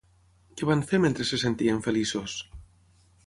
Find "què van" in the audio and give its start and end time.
0.61-0.81